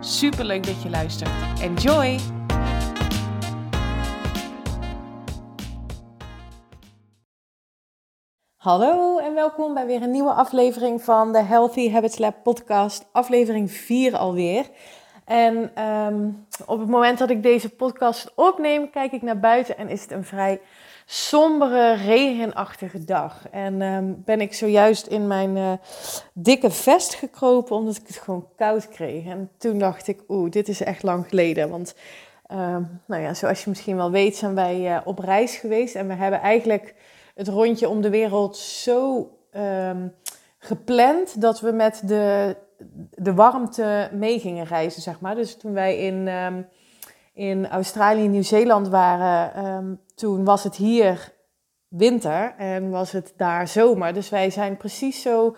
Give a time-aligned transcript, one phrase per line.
[0.00, 1.30] Super leuk dat je luistert.
[1.60, 2.18] Enjoy!
[8.56, 13.70] Hallo en welkom bij weer een nieuwe aflevering van de Healthy Habits Lab podcast, aflevering
[13.70, 14.70] 4 alweer.
[15.24, 16.28] En ehm,
[16.66, 20.10] op het moment dat ik deze podcast opneem, kijk ik naar buiten en is het
[20.10, 20.60] een vrij
[21.10, 23.48] sombere, regenachtige dag.
[23.50, 25.72] En um, ben ik zojuist in mijn uh,
[26.32, 29.24] dikke vest gekropen omdat ik het gewoon koud kreeg.
[29.24, 31.70] En toen dacht ik, oeh, dit is echt lang geleden.
[31.70, 31.94] Want
[32.52, 35.94] um, nou ja, zoals je misschien wel weet, zijn wij uh, op reis geweest.
[35.94, 36.94] En we hebben eigenlijk
[37.34, 40.14] het rondje om de wereld zo um,
[40.58, 42.56] gepland dat we met de,
[43.10, 45.34] de warmte mee gingen reizen, zeg maar.
[45.34, 46.28] Dus toen wij in
[47.38, 51.32] in Australië en Nieuw-Zeeland waren, um, toen was het hier
[51.88, 54.14] winter en was het daar zomer.
[54.14, 55.56] Dus wij zijn precies zo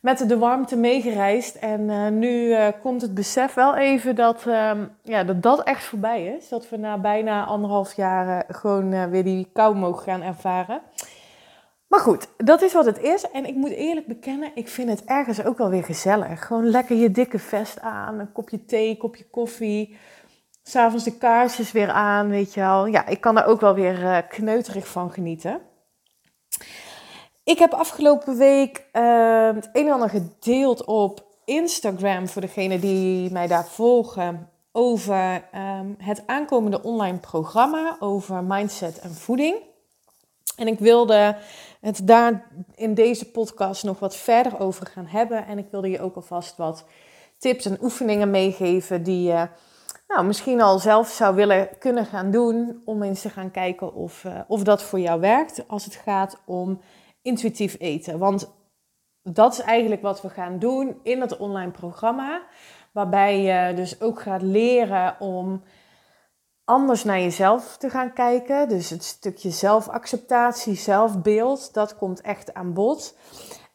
[0.00, 1.54] met de warmte meegereisd.
[1.54, 5.84] En uh, nu uh, komt het besef wel even dat, um, ja, dat dat echt
[5.84, 6.48] voorbij is.
[6.48, 10.80] Dat we na bijna anderhalf jaar uh, gewoon weer die kou mogen gaan ervaren.
[11.86, 13.30] Maar goed, dat is wat het is.
[13.30, 16.46] En ik moet eerlijk bekennen, ik vind het ergens ook wel weer gezellig.
[16.46, 19.96] Gewoon lekker je dikke vest aan, een kopje thee, een kopje koffie.
[20.70, 22.86] S'avonds de kaarsjes weer aan, weet je wel.
[22.86, 25.60] Ja, ik kan er ook wel weer uh, kneuterig van genieten.
[27.44, 33.32] Ik heb afgelopen week uh, het een en ander gedeeld op Instagram voor degenen die
[33.32, 39.56] mij daar volgen over um, het aankomende online programma over mindset en voeding.
[40.56, 41.36] En ik wilde
[41.80, 45.46] het daar in deze podcast nog wat verder over gaan hebben.
[45.46, 46.84] En ik wilde je ook alvast wat
[47.38, 49.48] tips en oefeningen meegeven die je
[50.10, 54.24] nou, misschien al zelf zou willen kunnen gaan doen om eens te gaan kijken of,
[54.24, 56.80] uh, of dat voor jou werkt als het gaat om
[57.22, 58.18] intuïtief eten.
[58.18, 58.52] Want
[59.22, 62.42] dat is eigenlijk wat we gaan doen in het online programma,
[62.92, 65.62] waarbij je dus ook gaat leren om
[66.64, 68.68] anders naar jezelf te gaan kijken.
[68.68, 73.16] Dus het stukje zelfacceptatie, zelfbeeld, dat komt echt aan bod.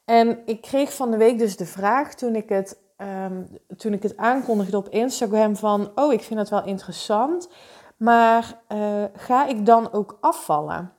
[0.04, 4.02] En ik kreeg van de week dus de vraag toen ik het um, toen ik
[4.02, 7.48] het aankondigde op Instagram van, oh, ik vind het wel interessant,
[7.96, 10.92] maar uh, ga ik dan ook afvallen?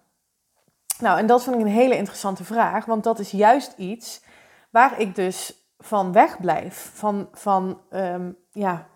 [0.99, 4.21] Nou, en dat vond ik een hele interessante vraag, want dat is juist iets
[4.69, 8.87] waar ik dus van wegblijf, van, van um, ja,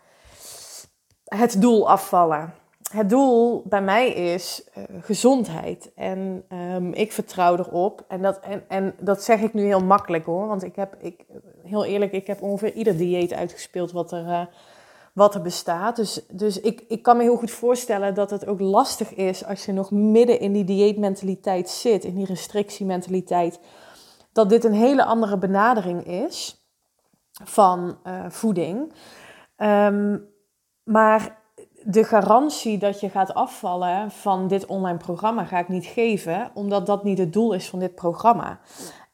[1.26, 2.54] het doel afvallen
[2.92, 5.92] het doel bij mij is uh, gezondheid.
[5.96, 8.06] En um, ik vertrouw erop.
[8.08, 10.48] En dat, en, en dat zeg ik nu heel makkelijk hoor.
[10.48, 11.26] Want ik heb, ik,
[11.64, 14.46] heel eerlijk, ik heb ongeveer ieder dieet uitgespeeld wat er, uh,
[15.14, 15.96] wat er bestaat.
[15.96, 19.66] Dus, dus ik, ik kan me heel goed voorstellen dat het ook lastig is als
[19.66, 23.60] je nog midden in die dieetmentaliteit zit, in die restrictiementaliteit.
[24.32, 26.66] Dat dit een hele andere benadering is
[27.44, 28.94] van uh, voeding.
[29.58, 30.30] Um,
[30.84, 31.40] maar
[31.84, 36.86] de garantie dat je gaat afvallen van dit online programma ga ik niet geven, omdat
[36.86, 38.60] dat niet het doel is van dit programma.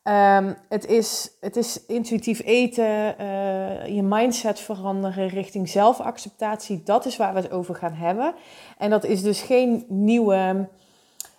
[0.08, 6.82] Um, het, is, het is intuïtief eten, uh, je mindset veranderen richting zelfacceptatie.
[6.84, 8.34] Dat is waar we het over gaan hebben.
[8.78, 10.70] En dat is dus geen nieuwe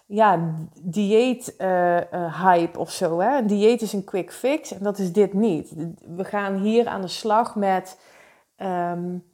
[0.07, 2.09] ja, dieet-hype
[2.43, 3.21] uh, uh, of zo.
[3.21, 3.39] Hè?
[3.39, 5.75] Een dieet is een quick fix en dat is dit niet.
[6.17, 7.99] We gaan hier aan de slag met
[8.57, 9.25] um,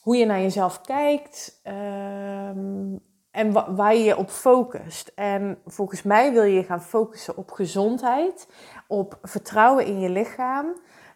[0.00, 1.60] hoe je naar jezelf kijkt
[2.54, 3.00] um,
[3.34, 5.12] en waar je je op focust.
[5.14, 8.48] En volgens mij wil je gaan focussen op gezondheid,
[8.88, 10.66] op vertrouwen in je lichaam.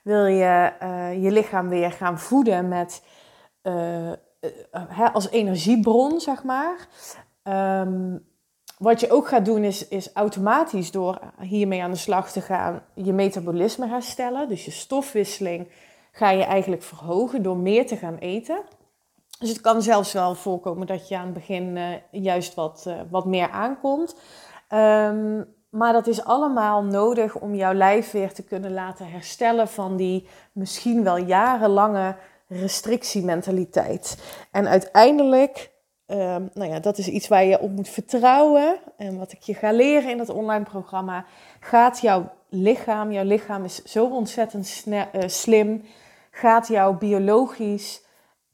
[0.02, 3.02] Wil je uh, je lichaam weer gaan voeden met,
[3.62, 4.12] uh,
[4.72, 6.88] uh, als energiebron, zeg maar.
[7.82, 8.26] Um,
[8.78, 12.82] wat je ook gaat doen is, is automatisch door hiermee aan de slag te gaan
[12.94, 14.48] je metabolisme herstellen.
[14.48, 15.68] Dus je stofwisseling
[16.12, 18.60] ga je eigenlijk verhogen door meer te gaan eten.
[19.38, 22.94] Dus het kan zelfs wel voorkomen dat je aan het begin uh, juist wat, uh,
[23.10, 24.16] wat meer aankomt.
[24.72, 29.96] Um, maar dat is allemaal nodig om jouw lijf weer te kunnen laten herstellen van
[29.96, 34.18] die misschien wel jarenlange restrictiementaliteit.
[34.50, 35.70] En uiteindelijk,
[36.06, 38.78] um, nou ja, dat is iets waar je op moet vertrouwen.
[38.96, 41.24] En wat ik je ga leren in dat online programma,
[41.60, 45.84] gaat jouw lichaam, jouw lichaam is zo ontzettend uh, slim,
[46.30, 48.06] gaat jouw biologisch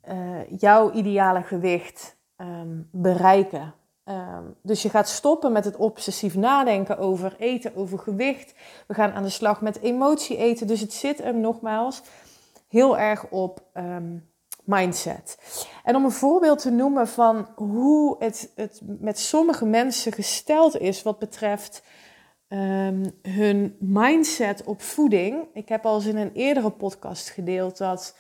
[0.09, 3.75] uh, jouw ideale gewicht ehm, bereiken.
[4.05, 8.55] Ehm, dus je gaat stoppen met het obsessief nadenken over eten, over gewicht.
[8.87, 10.67] We gaan aan de slag met emotie eten.
[10.67, 12.03] Dus het zit hem nogmaals
[12.69, 14.17] heel erg op ehm,
[14.65, 15.39] mindset.
[15.85, 21.03] En om een voorbeeld te noemen van hoe het, het met sommige mensen gesteld is
[21.03, 21.83] wat betreft
[23.23, 25.47] hun mindset op voeding.
[25.53, 28.17] Ik heb al eens in een eerdere podcast gedeeld dat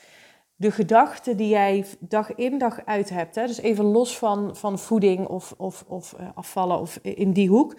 [0.65, 4.79] de gedachten die jij dag in dag uit hebt, hè, dus even los van, van
[4.79, 7.77] voeding of, of, of uh, afvallen of in die hoek.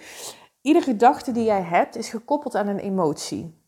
[0.62, 3.64] Iedere gedachte die jij hebt is gekoppeld aan een emotie.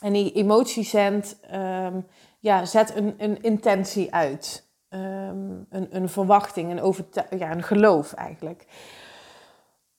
[0.00, 2.06] En die emotie zendt, um,
[2.40, 4.68] ja, zet een, een intentie uit.
[4.88, 8.66] Um, een, een verwachting, een, ja, een geloof eigenlijk.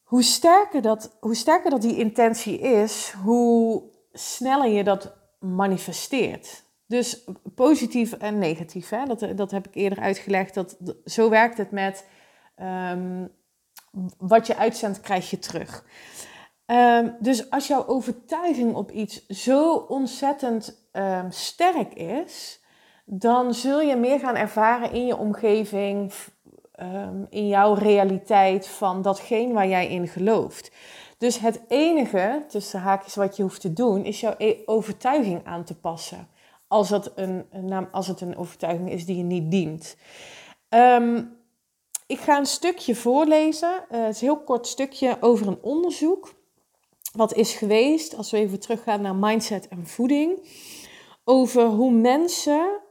[0.03, 3.83] Hoe sterker, dat, hoe sterker dat die intentie is, hoe
[4.13, 6.65] sneller je dat manifesteert.
[6.87, 7.23] Dus
[7.55, 8.89] positief en negatief.
[8.89, 9.05] Hè?
[9.05, 10.53] Dat, dat heb ik eerder uitgelegd.
[10.53, 12.05] Dat, zo werkt het met
[12.91, 13.29] um,
[14.17, 15.85] wat je uitzendt, krijg je terug.
[16.65, 22.63] Um, dus als jouw overtuiging op iets zo ontzettend um, sterk is,
[23.05, 26.13] dan zul je meer gaan ervaren in je omgeving,
[27.29, 30.71] in jouw realiteit van datgene waar jij in gelooft.
[31.17, 35.63] Dus het enige, tussen haakjes, wat je hoeft te doen, is jouw e-, overtuiging aan
[35.63, 36.27] te passen
[36.67, 37.45] als het een,
[37.91, 39.97] als het een overtuiging is die je niet dient.
[40.69, 41.37] Um,
[42.07, 43.85] ik ga een stukje voorlezen.
[43.91, 46.35] Uh, het is een heel kort stukje over een onderzoek.
[47.11, 50.49] Wat is geweest, als we even teruggaan naar mindset en voeding.
[51.23, 52.81] Over hoe mensen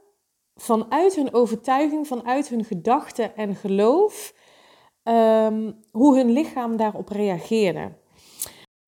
[0.55, 4.35] vanuit hun overtuiging, vanuit hun gedachten en geloof,
[5.03, 7.93] um, hoe hun lichaam daarop reageerde.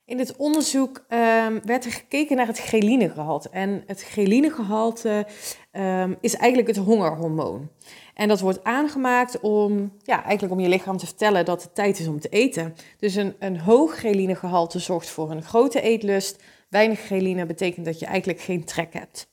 [0.08, 3.48] In dit onderzoek um, werd er gekeken naar het ghelinegehalte.
[3.50, 5.26] En het ghelinegehalte
[5.72, 7.68] um, is eigenlijk het hongerhormoon.
[8.14, 11.98] En dat wordt aangemaakt om, ja, eigenlijk om je lichaam te vertellen dat het tijd
[11.98, 12.74] is om te eten.
[12.98, 16.42] Dus een, een hoog ghelinegehalte zorgt voor een grote eetlust.
[16.68, 19.28] Weinig gheliene betekent dat je eigenlijk geen trek hebt.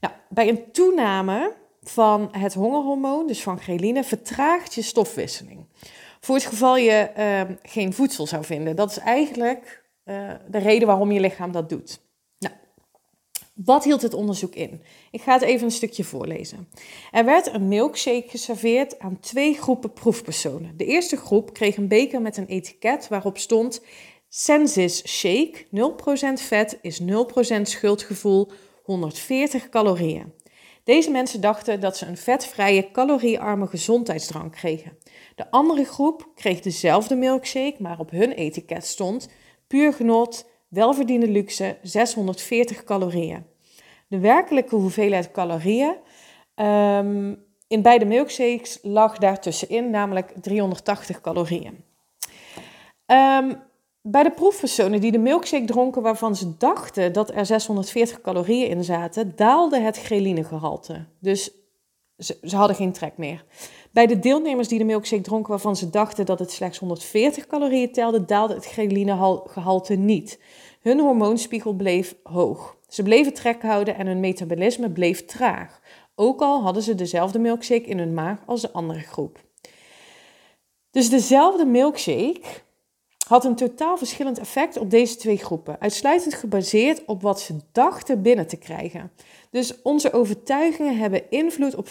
[0.00, 5.66] Nou, bij een toename van het hongerhormoon, dus van gheliene, vertraagt je stofwisseling.
[6.20, 8.76] Voor het geval je uh, geen voedsel zou vinden.
[8.76, 12.00] Dat is eigenlijk uh, de reden waarom je lichaam dat doet.
[12.38, 12.54] Nou,
[13.54, 14.82] wat hield het onderzoek in?
[15.10, 16.68] Ik ga het even een stukje voorlezen.
[17.10, 20.76] Er werd een milkshake geserveerd aan twee groepen proefpersonen.
[20.76, 23.80] De eerste groep kreeg een beker met een etiket waarop stond
[24.28, 27.04] Sensis Shake, 0% vet is 0%
[27.62, 28.50] schuldgevoel,
[28.82, 30.32] 140 calorieën.
[30.84, 34.98] Deze mensen dachten dat ze een vetvrije, caloriearme gezondheidsdrank kregen.
[35.34, 39.28] De andere groep kreeg dezelfde milkshake, maar op hun etiket stond
[39.68, 43.46] Puur genot, welverdiende luxe, 640 calorieën.
[44.08, 45.94] De werkelijke hoeveelheid calorieën
[46.54, 51.84] um, in beide milkshakes lag daartussenin, namelijk 380 calorieën.
[53.06, 53.62] Um,
[54.02, 58.84] bij de proefpersonen die de milkshake dronken waarvan ze dachten dat er 640 calorieën in
[58.84, 61.04] zaten, daalde het ghelinegehalte.
[61.18, 61.50] Dus
[62.16, 63.44] ze, ze hadden geen trek meer.
[63.92, 67.92] Bij de deelnemers die de milkshake dronken waarvan ze dachten dat het slechts 140 calorieën
[67.92, 70.38] telde, daalde het ghelinegehalte niet.
[70.80, 72.76] Hun hormoonspiegel bleef hoog.
[72.88, 75.80] Ze bleven trek houden en hun metabolisme bleef traag.
[76.14, 79.38] Ook al hadden ze dezelfde milkshake in hun maag als de andere groep.
[80.90, 82.40] Dus dezelfde milkshake
[83.28, 88.22] had een totaal verschillend effect op deze twee groepen, uitsluitend gebaseerd op wat ze dachten
[88.22, 89.12] binnen te krijgen.
[89.50, 91.88] Dus onze overtuigingen hebben invloed op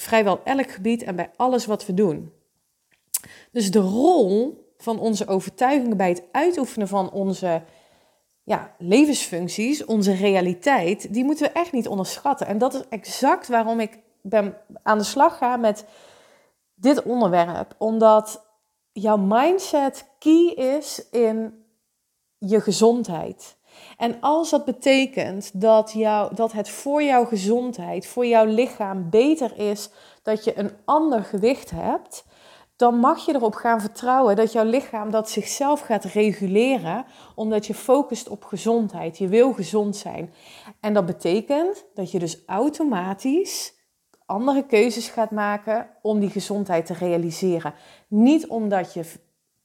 [0.00, 2.32] vrijwel elk gebied en bij alles wat we doen.
[3.52, 7.62] Dus de rol van onze overtuigingen bij het uitoefenen van onze
[8.42, 12.46] ja, levensfuncties, onze realiteit, die moeten we echt niet onderschatten.
[12.46, 15.84] En dat is exact waarom ik ben aan de slag ga met
[16.74, 17.74] dit onderwerp.
[17.78, 18.46] Omdat
[18.92, 21.64] jouw mindset key is in
[22.38, 23.56] je gezondheid.
[23.96, 29.58] En als dat betekent dat, jou, dat het voor jouw gezondheid, voor jouw lichaam beter
[29.58, 29.90] is
[30.22, 32.24] dat je een ander gewicht hebt,
[32.76, 37.74] dan mag je erop gaan vertrouwen dat jouw lichaam dat zichzelf gaat reguleren, omdat je
[37.74, 39.18] focust op gezondheid.
[39.18, 40.32] Je wil gezond zijn.
[40.80, 43.78] En dat betekent dat je dus automatisch
[44.30, 47.74] andere keuzes gaat maken om die gezondheid te realiseren.
[48.08, 49.04] Niet omdat, je,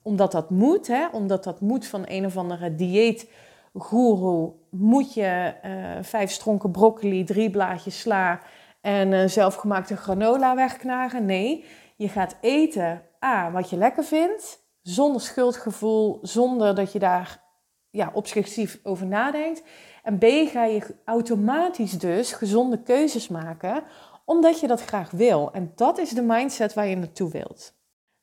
[0.02, 3.30] omdat dat moet, hè, omdat dat moet van een of andere dieet
[3.78, 8.42] guru moet je uh, vijf stronken broccoli, drie blaadjes sla
[8.82, 11.26] en uh, zelfgemaakte granola wegknagen.
[11.26, 11.66] Nee,
[11.96, 17.44] je gaat eten A, wat je lekker vindt, zonder schuldgevoel, zonder dat je daar
[17.90, 19.64] ja, obsessief over nadenkt.
[20.04, 23.84] En B, ga je automatisch dus gezonde keuzes maken,
[24.26, 25.52] omdat je dat graag wil.
[25.52, 27.74] En dat is de mindset waar je naartoe wilt.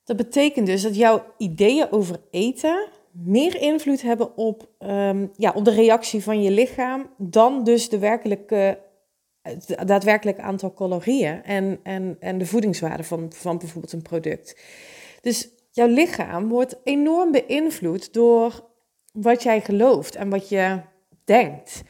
[0.03, 5.65] Dat betekent dus dat jouw ideeën over eten meer invloed hebben op, um, ja, op
[5.65, 8.79] de reactie van je lichaam dan dus de werkelijke,
[9.41, 14.57] het daadwerkelijk aantal calorieën en, en, en de voedingswaarde van, van bijvoorbeeld een product.
[15.21, 18.69] Dus jouw lichaam wordt enorm beïnvloed door
[19.11, 20.79] wat jij gelooft en wat je
[21.23, 21.81] denkt.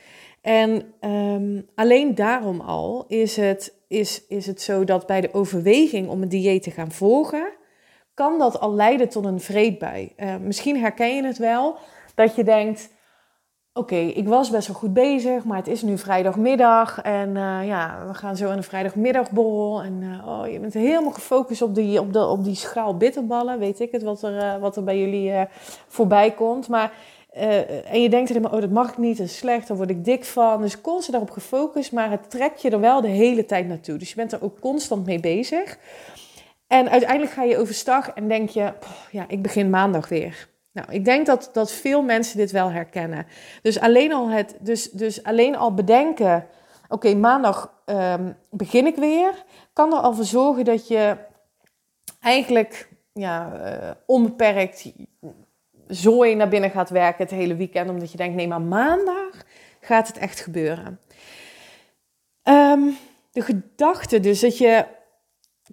[0.42, 6.10] En um, alleen daarom al is het, is, is het zo dat bij de overweging
[6.10, 7.54] om een dieet te gaan volgen,
[8.14, 10.14] kan dat al leiden tot een vreedbui.
[10.18, 11.76] Uh, misschien herken je het wel,
[12.16, 12.90] dat je denkt,
[13.74, 18.06] oké, ik was best wel goed bezig, maar het is nu vrijdagmiddag en uh, ja,
[18.08, 22.00] we gaan zo aan een vrijdagmiddagborrel en uh, oh, je bent helemaal gefocust op die,
[22.00, 25.48] op, de, op die schaal bitterballen, weet ik het, wat er, wat er bij jullie
[25.88, 26.68] voorbij komt.
[26.68, 26.92] Maar
[27.34, 29.90] en je denkt er helemaal, oh dat mag ik niet, dat is slecht, daar word
[29.90, 30.62] ik dik van.
[30.62, 33.98] Dus constant daarop gefocust, maar het trekt je er wel de hele tijd naartoe.
[33.98, 35.78] Dus je bent er ook constant mee bezig.
[36.74, 38.74] En uiteindelijk ga je overstag en denk je,
[39.12, 40.48] ja, ik begin maandag weer.
[40.72, 43.26] Nou, ik denk dat, dat veel mensen dit wel herkennen.
[43.62, 46.48] Dus alleen al, het, dus, dus alleen al bedenken,
[46.88, 51.18] oké, maandag um, begin ik weer, kan er al voor zorgen dat je
[52.20, 54.92] eigenlijk ja, uh, onbeperkt
[55.88, 59.44] zooi naar binnen gaat werken het hele weekend, omdat je denkt, nee, maar maandag
[59.80, 61.00] gaat het echt gebeuren.
[62.44, 62.98] Um,
[63.32, 64.86] de gedachte dus dat je,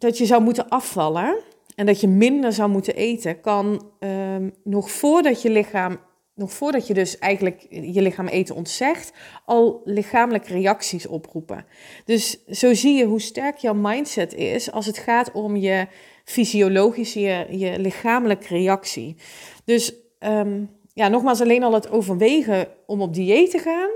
[0.01, 1.39] dat je zou moeten afvallen
[1.75, 5.99] en dat je minder zou moeten eten, kan um, nog voordat je lichaam,
[6.35, 9.13] nog voordat je dus eigenlijk je lichaam eten ontzegt,
[9.45, 11.67] al lichamelijke reacties oproepen.
[12.05, 15.87] Dus zo zie je hoe sterk jouw mindset is als het gaat om je
[16.25, 19.17] fysiologische, je, je lichamelijke reactie.
[19.65, 23.91] Dus um, ja, nogmaals, alleen al het overwegen om op dieet te gaan,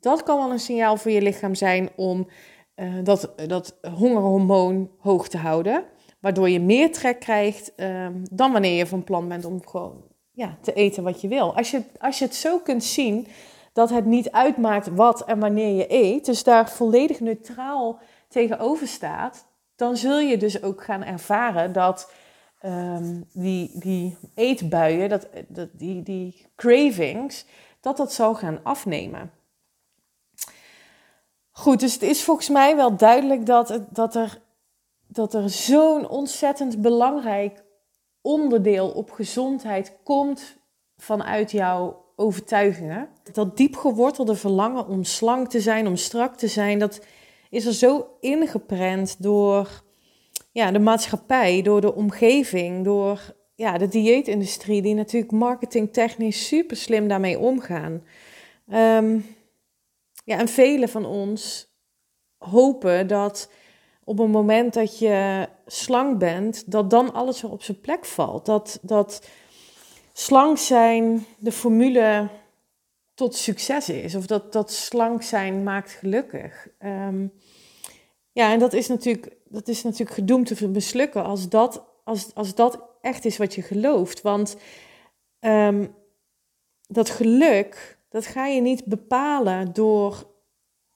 [0.00, 2.28] dat kan wel een signaal voor je lichaam zijn om
[2.80, 5.84] uh, dat, dat hongerhormoon hoog te houden.
[6.20, 10.58] Waardoor je meer trek krijgt um, dan wanneer je van plan bent om gewoon ja,
[10.60, 11.56] te eten wat je wil.
[11.56, 13.26] Als je, als je het zo kunt zien
[13.72, 19.46] dat het niet uitmaakt wat en wanneer je eet, dus daar volledig neutraal tegenover staat,
[19.76, 22.12] dan zul je dus ook gaan ervaren dat
[22.64, 27.46] um, die, die eetbuien, dat, dat, die, die cravings,
[27.80, 29.30] dat dat zal gaan afnemen.
[31.60, 34.40] Goed, dus het is volgens mij wel duidelijk dat, dat er,
[35.06, 37.64] dat er zo'n ontzettend belangrijk
[38.20, 40.56] onderdeel op gezondheid komt
[40.96, 43.08] vanuit jouw overtuigingen.
[43.32, 47.00] Dat diep gewortelde verlangen om slank te zijn, om strak te zijn, dat
[47.50, 49.82] is er zo ingeprent door
[50.52, 57.08] ja, de maatschappij, door de omgeving, door ja, de dieetindustrie, die natuurlijk marketingtechnisch super slim
[57.08, 58.02] daarmee omgaan.
[58.74, 59.38] Um,
[60.30, 61.68] ja, en velen van ons
[62.38, 63.50] hopen dat
[64.04, 68.46] op een moment dat je slank bent, dat dan alles weer op zijn plek valt.
[68.46, 69.28] Dat, dat
[70.12, 72.28] slank zijn de formule
[73.14, 74.14] tot succes is.
[74.14, 76.68] Of dat, dat slank zijn maakt gelukkig.
[76.78, 77.32] Um,
[78.32, 82.54] ja, en dat is natuurlijk, dat is natuurlijk gedoemd te mislukken als dat, als, als
[82.54, 84.22] dat echt is wat je gelooft.
[84.22, 84.56] Want
[85.40, 85.94] um,
[86.88, 90.26] dat geluk, dat ga je niet bepalen door,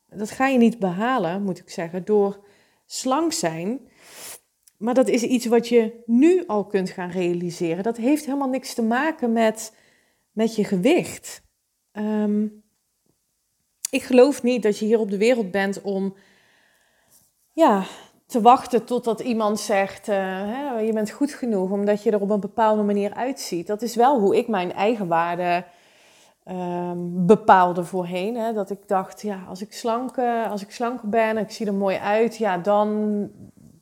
[0.08, 2.44] dat ga je niet behalen, moet ik zeggen, door
[2.86, 3.80] slank zijn.
[4.78, 7.82] Maar dat is iets wat je nu al kunt gaan realiseren.
[7.82, 9.76] Dat heeft helemaal niks te maken met,
[10.32, 11.42] met je gewicht.
[11.92, 12.62] Um,
[13.90, 16.14] ik geloof niet dat je hier op de wereld bent om
[17.52, 17.84] ja,
[18.26, 22.30] te wachten totdat iemand zegt, uh, hè, je bent goed genoeg omdat je er op
[22.30, 23.66] een bepaalde manier uitziet.
[23.66, 25.64] Dat is wel hoe ik mijn eigen waarde
[26.44, 28.36] um, bepaalde voorheen.
[28.36, 28.52] Hè.
[28.52, 31.96] Dat ik dacht, ja, als ik, slank, als ik slank ben, ik zie er mooi
[31.96, 33.18] uit, ja, dan,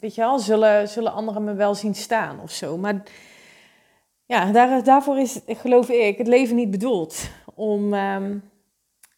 [0.01, 2.77] weet je wel, zullen, zullen anderen me wel zien staan of zo.
[2.77, 3.03] Maar
[4.27, 7.95] ja, daar, daarvoor is, geloof ik, het leven niet bedoeld om...
[7.95, 8.51] Um,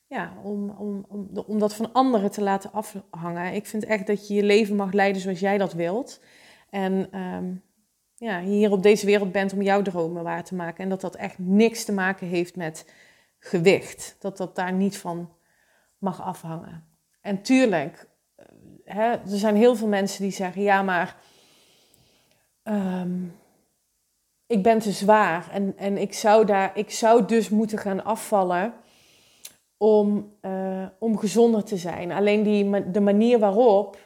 [0.07, 3.55] ja, om, om, om, om dat van anderen te laten afhangen.
[3.55, 6.21] Ik vind echt dat je je leven mag leiden zoals jij dat wilt.
[6.71, 7.63] En um,
[8.15, 10.85] ja, hier op deze wereld bent om jouw dromen waar te maken.
[10.85, 12.93] En dat dat echt niks te maken heeft met
[13.45, 14.17] gewicht.
[14.19, 15.33] Dat dat daar niet van
[15.99, 16.85] mag afhangen.
[17.21, 18.47] En tuurlijk, eh,
[18.85, 21.17] hè, er zijn heel veel mensen die zeggen: ja, maar
[22.63, 23.37] um,
[24.47, 28.75] ik ben te zwaar en, en ik, zou daar, ik zou dus moeten gaan afvallen
[29.77, 32.13] om, uh, om gezonder te zijn.
[32.13, 33.99] Alleen die, de manier waarop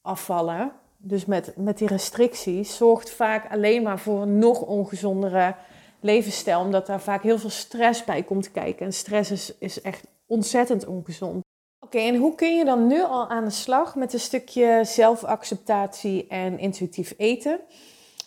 [0.00, 5.54] afvallen, dus met, met die restricties, zorgt vaak alleen maar voor een nog ongezondere
[6.00, 6.60] levensstijl.
[6.60, 8.86] Omdat daar vaak heel veel stress bij komt kijken.
[8.86, 11.44] En stress is, is echt ontzettend ongezond.
[11.80, 16.26] Oké, en hoe kun je dan nu al aan de slag met een stukje zelfacceptatie
[16.26, 17.60] en intuïtief eten?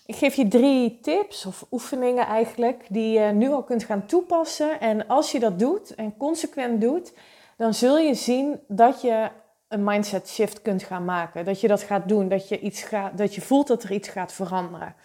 [0.05, 4.79] Ik geef je drie tips of oefeningen eigenlijk die je nu al kunt gaan toepassen.
[4.79, 7.13] En als je dat doet en consequent doet,
[7.57, 9.29] dan zul je zien dat je
[9.67, 11.45] een mindset shift kunt gaan maken.
[11.45, 14.09] Dat je dat gaat doen, dat je, iets gaat, dat je voelt dat er iets
[14.09, 14.95] gaat veranderen.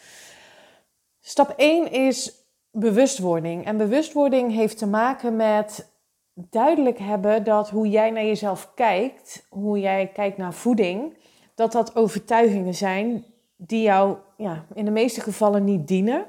[1.20, 2.32] Stap 1 is
[2.70, 3.64] bewustwording.
[3.64, 5.92] En bewustwording heeft te maken met
[6.34, 11.16] duidelijk hebben dat hoe jij naar jezelf kijkt, hoe jij kijkt naar voeding,
[11.54, 13.25] dat dat overtuigingen zijn
[13.56, 16.26] die jou ja, in de meeste gevallen niet dienen.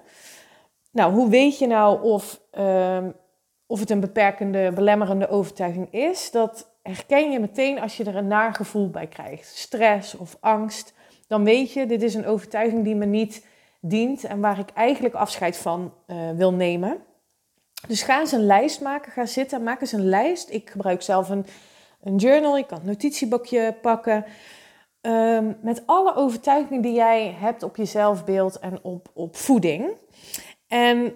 [0.91, 3.09] Nou, hoe weet je nou of, ehm,
[3.65, 6.31] of het een beperkende, belemmerende overtuiging is?
[6.31, 9.57] Dat herken je meteen als je er een naar gevoel bij krijgt.
[9.57, 10.93] Stress of angst.
[11.27, 13.45] Dan weet je, dit is een overtuiging die me niet
[13.79, 16.97] dient en waar ik eigenlijk afscheid van uh, wil nemen.
[17.87, 19.11] Dus ga eens een lijst maken.
[19.11, 20.49] Ga zitten, maak eens een lijst.
[20.49, 21.45] Ik gebruik zelf een,
[22.01, 22.57] een journal.
[22.57, 24.25] Je kan een notitieboekje pakken.
[25.01, 29.91] Um, met alle overtuigingen die jij hebt op je zelfbeeld en op, op voeding.
[30.67, 31.15] En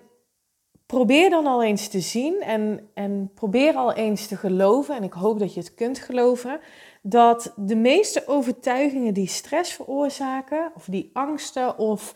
[0.85, 5.13] probeer dan al eens te zien en, en probeer al eens te geloven, en ik
[5.13, 6.59] hoop dat je het kunt geloven,
[7.01, 12.15] dat de meeste overtuigingen die stress veroorzaken, of die angsten of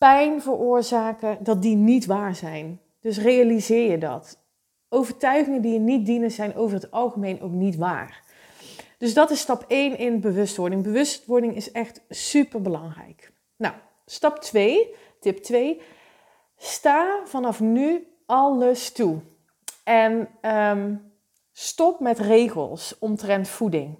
[0.00, 2.80] pijn veroorzaken, dat die niet waar zijn.
[3.00, 4.38] Dus realiseer je dat.
[4.88, 8.22] Overtuigingen die je niet dienen zijn over het algemeen ook niet waar.
[8.98, 10.82] Dus dat is stap 1 in bewustwording.
[10.82, 13.32] Bewustwording is echt super belangrijk.
[13.56, 13.74] Nou,
[14.06, 15.80] stap 2, tip 2.
[16.56, 19.20] Sta vanaf nu alles toe.
[19.84, 21.12] En um,
[21.52, 23.98] stop met regels omtrent voeding.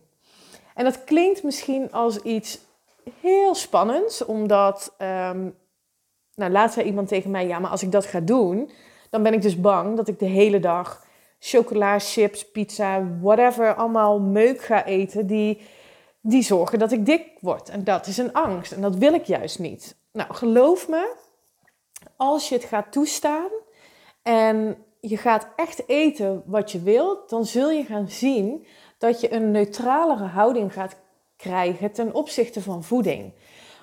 [0.75, 2.61] En dat klinkt misschien als iets
[3.21, 5.59] heel spannends, omdat, um,
[6.40, 8.70] nou laat zei iemand tegen mij, ja, maar als ik dat ga doen,
[9.11, 11.04] dan ben ik dus bang dat ik de hele dag
[11.38, 15.61] chocola, chips, pizza, whatever, allemaal meuk ga eten die,
[16.20, 17.68] die zorgen dat ik dik word.
[17.68, 19.96] En dat is een angst en dat wil ik juist niet.
[20.12, 21.14] Nou, geloof me,
[22.16, 23.50] als je het gaat toestaan
[24.22, 28.66] en je gaat echt eten wat je wilt, dan zul je gaan zien
[28.98, 30.96] dat je een neutralere houding gaat
[31.37, 33.33] krijgen ten opzichte van voeding.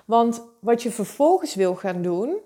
[0.08, 2.36] Want wat je vervolgens wil gaan doen,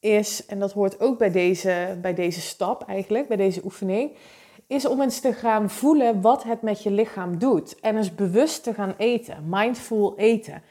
[0.00, 4.16] is, en dat hoort ook bij deze, bij deze stap eigenlijk, bij deze oefening,
[4.66, 7.80] is om eens te gaan voelen wat het met je lichaam doet.
[7.80, 10.62] En eens bewust te gaan eten, mindful eten.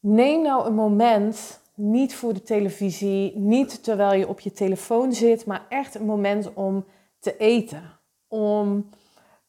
[0.00, 5.46] Neem nou een moment, niet voor de televisie, niet terwijl je op je telefoon zit,
[5.46, 6.84] maar echt een moment om
[7.18, 7.98] te eten.
[8.28, 8.90] Om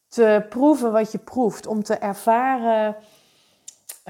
[0.08, 2.96] te proeven wat je proeft, om te ervaren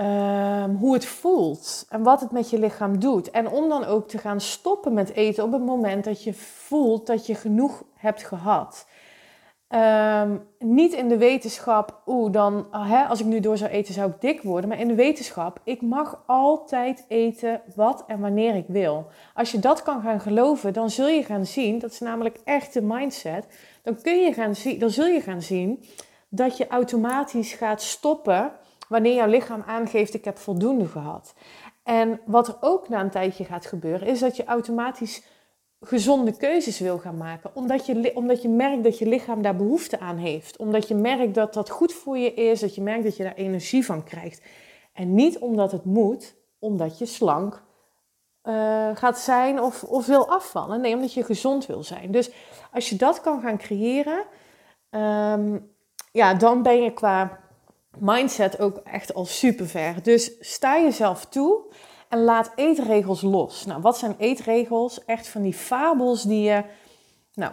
[0.00, 3.30] um, hoe het voelt en wat het met je lichaam doet.
[3.30, 7.06] En om dan ook te gaan stoppen met eten op het moment dat je voelt
[7.06, 8.86] dat je genoeg hebt gehad.
[9.74, 12.66] Um, niet in de wetenschap, oeh, dan,
[13.08, 14.68] als ik nu door zou eten zou ik dik worden.
[14.68, 19.06] Maar in de wetenschap, ik mag altijd eten wat en wanneer ik wil.
[19.34, 22.72] Als je dat kan gaan geloven, dan zul je gaan zien, dat is namelijk echt
[22.72, 23.46] de mindset.
[23.82, 25.84] Dan, kun je gaan zien, dan zul je gaan zien
[26.28, 28.52] dat je automatisch gaat stoppen
[28.88, 31.34] wanneer jouw lichaam aangeeft ik heb voldoende gehad.
[31.82, 35.22] En wat er ook na een tijdje gaat gebeuren, is dat je automatisch
[35.80, 37.50] gezonde keuzes wil gaan maken.
[37.54, 40.56] Omdat je, omdat je merkt dat je lichaam daar behoefte aan heeft.
[40.56, 42.60] Omdat je merkt dat dat goed voor je is.
[42.60, 44.42] Dat je merkt dat je daar energie van krijgt.
[44.92, 47.62] En niet omdat het moet, omdat je slank
[48.44, 50.80] uh, gaat zijn of, of wil afvallen.
[50.80, 52.10] Nee, omdat je gezond wil zijn.
[52.10, 52.30] Dus
[52.72, 54.24] als je dat kan gaan creëren,
[54.90, 55.72] um,
[56.12, 57.38] ja, dan ben je qua
[58.00, 60.02] mindset ook echt al super ver.
[60.02, 61.60] Dus sta jezelf toe
[62.08, 63.66] en laat eetregels los.
[63.66, 65.04] Nou, wat zijn eetregels?
[65.04, 66.64] Echt van die fabels die je
[67.34, 67.52] nou,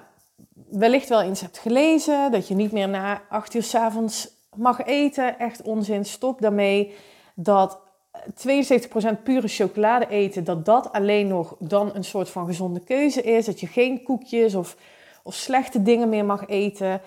[0.69, 2.31] wellicht wel eens hebt gelezen.
[2.31, 5.39] Dat je niet meer na acht uur s avonds mag eten.
[5.39, 6.05] Echt onzin.
[6.05, 6.95] Stop daarmee.
[7.35, 7.79] Dat
[8.23, 13.45] 72% pure chocolade eten, dat dat alleen nog dan een soort van gezonde keuze is.
[13.45, 14.77] Dat je geen koekjes of,
[15.23, 17.01] of slechte dingen meer mag eten.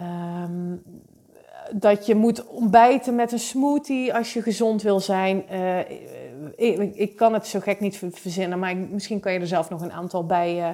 [0.00, 0.82] Um,
[1.72, 5.44] dat je moet ontbijten met een smoothie als je gezond wil zijn.
[5.52, 5.78] Uh,
[7.00, 9.92] ik, kan het zo gek niet verzinnen, maar misschien kan je er zelf nog een
[9.92, 10.68] aantal bij, uh,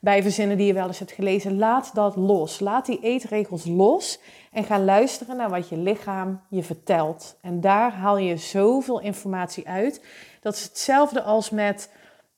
[0.00, 1.58] bij verzinnen die je wel eens hebt gelezen.
[1.58, 2.60] Laat dat los.
[2.60, 4.20] Laat die eetregels los
[4.52, 7.36] en ga luisteren naar wat je lichaam je vertelt.
[7.40, 10.04] En daar haal je zoveel informatie uit.
[10.40, 11.90] Dat is hetzelfde als met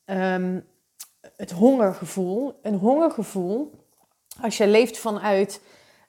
[0.04, 0.64] um,
[1.36, 2.58] het hongergevoel.
[2.62, 3.70] Een hongergevoel,
[4.40, 5.60] als je leeft vanuit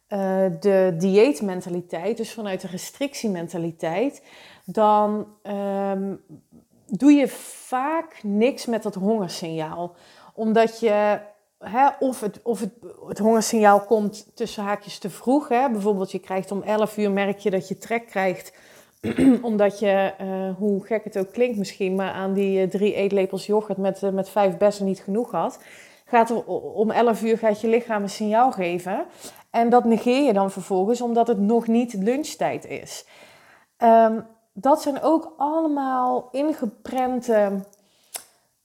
[0.10, 4.24] uh, de dieetmentaliteit, dus vanuit de restrictiementaliteit,
[4.66, 6.22] dan um,
[6.86, 7.28] doe je
[7.68, 9.96] vaak niks met dat hongersignaal.
[10.34, 11.20] Omdat je
[11.60, 12.66] hè, of, het, of
[13.08, 15.48] het, hongersignaal komt tussen haakjes te vroeg.
[15.48, 15.70] Hè.
[15.70, 18.54] Bijvoorbeeld je krijgt om 11 uur, merk je dat je trek krijgt
[19.42, 23.46] omdat je, uh, hoe gek het ook klinkt misschien, maar aan die uh, drie eetlepels
[23.46, 25.60] yoghurt met, met vijf bessen niet genoeg had.
[26.10, 26.44] Gaat er,
[26.74, 29.06] om 11 uur gaat je lichaam een signaal geven.
[29.50, 33.06] En dat negeer je dan vervolgens omdat het nog niet lunchtijd is.
[33.78, 37.66] Um, dat zijn ook allemaal ingeprente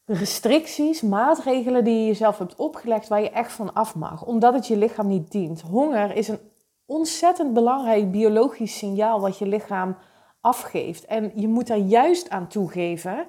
[0.04, 4.66] restricties, maatregelen die je jezelf hebt opgelegd waar je echt van af mag, omdat het
[4.66, 5.60] je lichaam niet dient.
[5.60, 6.40] Honger is een
[6.86, 9.96] ontzettend belangrijk biologisch signaal wat je lichaam
[10.40, 11.04] afgeeft.
[11.04, 13.26] En je moet daar juist aan toegeven,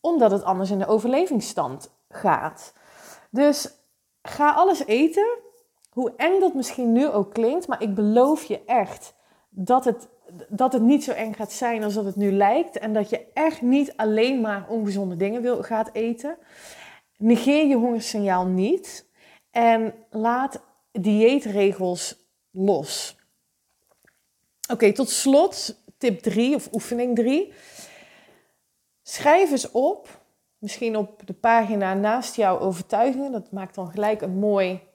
[0.00, 2.72] omdat het anders in de overlevingsstand gaat.
[3.30, 3.70] Dus
[4.22, 5.38] ga alles eten,
[5.90, 9.14] hoe eng dat misschien nu ook klinkt, maar ik beloof je echt
[9.48, 10.08] dat het,
[10.48, 12.78] dat het niet zo eng gaat zijn als dat het nu lijkt.
[12.78, 16.36] En dat je echt niet alleen maar ongezonde dingen wil, gaat eten.
[17.16, 19.06] Negeer je hongersignaal niet
[19.50, 20.60] en laat
[20.92, 22.16] dieetregels
[22.50, 23.16] los.
[24.70, 27.52] Oké, tot slot tip 3 of oefening 3.
[29.02, 30.19] Schrijf eens op,
[30.60, 34.88] misschien op de pagina naast jouw overtuigingen, dat maakt dan gelijk een mooi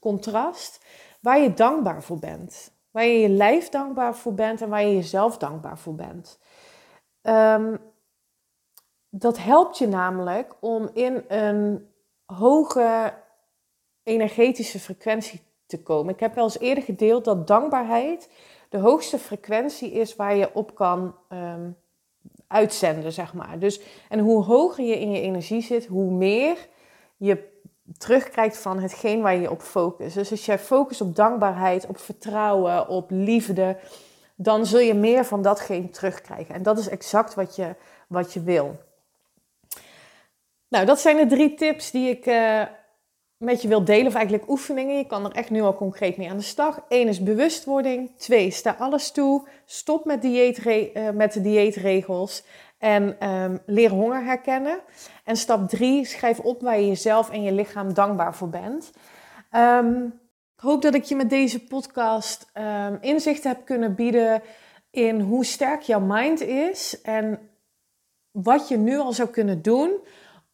[0.00, 0.84] contrast,
[1.20, 2.72] waar je dankbaar voor bent.
[2.90, 6.38] Waar je je lijf dankbaar voor bent en waar je jezelf dankbaar voor bent.
[7.22, 7.78] Um,
[9.08, 11.88] dat helpt je namelijk om in een
[12.24, 13.14] hoge
[14.02, 16.14] energetische frequentie te komen.
[16.14, 18.30] Ik heb wel eens eerder gedeeld dat dankbaarheid
[18.68, 21.76] de hoogste frequentie is waar je op kan um,
[22.48, 23.58] uitzenden, zeg maar.
[23.58, 26.68] Dus, en hoe hoger je in je energie zit, hoe meer
[27.16, 27.52] je
[27.98, 30.14] terugkrijgt van hetgeen waar je op focust.
[30.14, 33.76] Dus als jij focust op dankbaarheid, op vertrouwen, op liefde,
[34.34, 36.54] dan zul je meer van datgene terugkrijgen.
[36.54, 37.74] En dat is exact wat je,
[38.08, 38.76] wat je wil.
[40.68, 42.62] Nou, dat zijn de drie tips die ik uh,
[43.44, 44.96] met je wil delen, of eigenlijk oefeningen.
[44.96, 46.84] Je kan er echt nu al concreet mee aan de slag.
[46.88, 48.10] Eén is bewustwording.
[48.16, 49.48] Twee, sta alles toe.
[49.64, 52.44] Stop met, dieetre uh, met de dieetregels.
[52.78, 54.80] En um, leer honger herkennen.
[55.24, 58.92] En stap drie, schrijf op waar je jezelf en je lichaam dankbaar voor bent.
[59.52, 60.20] Um,
[60.56, 64.42] ik hoop dat ik je met deze podcast um, inzicht heb kunnen bieden
[64.90, 67.00] in hoe sterk jouw mind is.
[67.02, 67.38] En
[68.30, 69.90] wat je nu al zou kunnen doen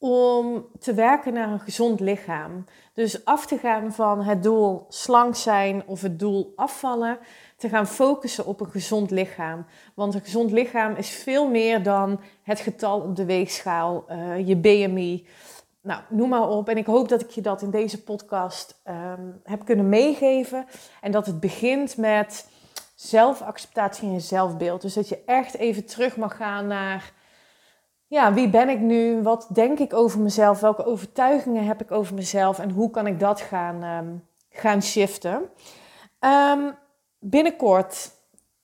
[0.03, 2.65] om te werken naar een gezond lichaam.
[2.95, 7.19] Dus af te gaan van het doel slank zijn of het doel afvallen,
[7.57, 9.67] te gaan focussen op een gezond lichaam.
[9.95, 14.57] Want een gezond lichaam is veel meer dan het getal op de weegschaal, uh, je
[14.57, 15.27] BMI.
[15.83, 16.69] Nou, noem maar op.
[16.69, 20.67] En ik hoop dat ik je dat in deze podcast um, heb kunnen meegeven.
[21.01, 22.49] En dat het begint met
[22.95, 24.81] zelfacceptatie en zelfbeeld.
[24.83, 27.13] Dus dat je echt even terug mag gaan naar
[28.11, 29.23] ja, wie ben ik nu?
[29.23, 30.61] Wat denk ik over mezelf?
[30.61, 32.59] Welke overtuigingen heb ik over mezelf?
[32.59, 35.51] En hoe kan ik dat gaan, um, gaan shiften?
[36.20, 36.75] Um,
[37.18, 38.11] binnenkort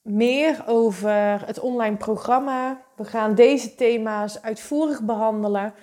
[0.03, 2.83] meer over het online programma.
[2.97, 5.75] We gaan deze thema's uitvoerig behandelen.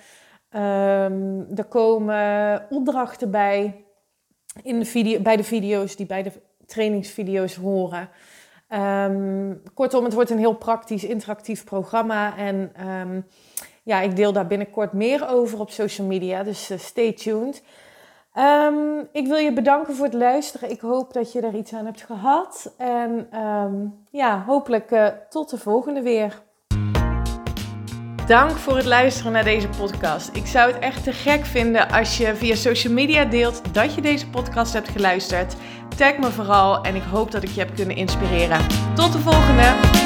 [0.50, 3.84] Um, er komen opdrachten bij
[4.62, 6.32] in de video, bij de video's die bij de
[6.66, 8.08] trainingsvideo's horen.
[8.74, 12.36] Um, kortom, het wordt een heel praktisch, interactief programma.
[12.36, 13.26] En um,
[13.82, 16.42] ja, ik deel daar binnenkort meer over op social media.
[16.42, 17.62] Dus uh, stay tuned.
[18.38, 20.70] Um, ik wil je bedanken voor het luisteren.
[20.70, 22.74] Ik hoop dat je er iets aan hebt gehad.
[22.76, 23.28] En
[24.10, 26.42] ja, hopelijk uh, tot de volgende weer.
[28.26, 30.36] Dank voor het luisteren naar deze podcast.
[30.36, 34.00] Ik zou het echt te gek vinden als je via social media deelt dat je
[34.00, 35.56] deze podcast hebt geluisterd.
[35.96, 38.66] Tag me vooral en ik hoop dat ik je heb kunnen inspireren.
[38.94, 40.03] Tot de volgende!